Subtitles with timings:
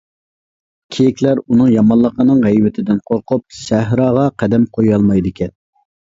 [0.95, 5.53] كېيىكلەر ئۇنىڭ يامانلىقىنىڭ ھەيۋىتىدىن قورقۇپ سەھراغا قەدەم قويالمايدىكەن.